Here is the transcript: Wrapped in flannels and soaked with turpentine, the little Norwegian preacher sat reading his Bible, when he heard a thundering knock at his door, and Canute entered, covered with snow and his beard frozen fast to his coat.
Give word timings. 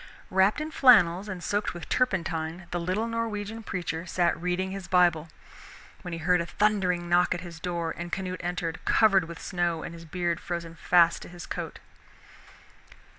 Wrapped 0.31 0.59
in 0.59 0.71
flannels 0.71 1.29
and 1.29 1.43
soaked 1.43 1.75
with 1.75 1.87
turpentine, 1.87 2.65
the 2.71 2.79
little 2.79 3.05
Norwegian 3.05 3.61
preacher 3.61 4.07
sat 4.07 4.35
reading 4.41 4.71
his 4.71 4.87
Bible, 4.87 5.29
when 6.01 6.11
he 6.11 6.17
heard 6.17 6.41
a 6.41 6.45
thundering 6.47 7.07
knock 7.07 7.35
at 7.35 7.41
his 7.41 7.59
door, 7.59 7.93
and 7.95 8.11
Canute 8.11 8.41
entered, 8.43 8.83
covered 8.83 9.25
with 9.25 9.39
snow 9.39 9.83
and 9.83 9.93
his 9.93 10.05
beard 10.05 10.39
frozen 10.39 10.73
fast 10.73 11.21
to 11.21 11.29
his 11.29 11.45
coat. 11.45 11.77